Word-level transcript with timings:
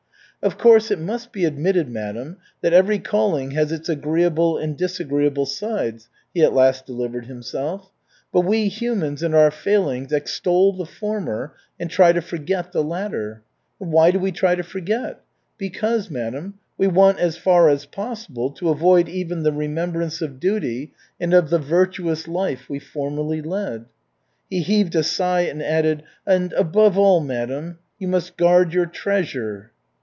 "Of 0.43 0.57
course, 0.57 0.89
it 0.89 0.97
must 0.99 1.31
be 1.31 1.45
admitted, 1.45 1.87
madam, 1.87 2.37
that 2.61 2.73
every 2.73 2.97
calling 2.97 3.51
has 3.51 3.71
its 3.71 3.87
agreeable 3.87 4.57
and 4.57 4.75
disagreeable 4.75 5.45
sides," 5.45 6.09
he 6.33 6.41
at 6.41 6.51
last 6.51 6.87
delivered 6.87 7.27
himself, 7.27 7.91
"but 8.33 8.41
we 8.41 8.67
humans 8.67 9.21
in 9.21 9.35
our 9.35 9.51
failings 9.51 10.11
extol 10.11 10.73
the 10.73 10.87
former 10.87 11.53
and 11.79 11.91
try 11.91 12.11
to 12.11 12.21
forget 12.23 12.71
the 12.71 12.81
latter. 12.83 13.43
And 13.79 13.91
why 13.93 14.09
do 14.09 14.17
we 14.17 14.31
try 14.31 14.55
to 14.55 14.63
forget? 14.63 15.19
Because, 15.59 16.09
madam, 16.09 16.55
we 16.75 16.87
want 16.87 17.19
as 17.19 17.37
far 17.37 17.69
as 17.69 17.85
possible 17.85 18.49
to 18.49 18.69
avoid 18.69 19.07
even 19.07 19.43
the 19.43 19.53
remembrance 19.53 20.23
of 20.23 20.39
duty 20.39 20.91
and 21.19 21.35
of 21.35 21.51
the 21.51 21.59
virtuous 21.59 22.27
life 22.27 22.67
we 22.67 22.79
formerly 22.79 23.43
led." 23.43 23.85
He 24.49 24.61
heaved 24.61 24.95
a 24.95 25.03
sigh 25.03 25.41
and 25.41 25.61
added, 25.61 26.01
"And 26.25 26.51
above 26.53 26.97
all, 26.97 27.19
madam, 27.19 27.77
you 27.99 28.07
must 28.07 28.37
guard 28.37 28.73
your 28.73 28.87
treasure." 28.87 29.69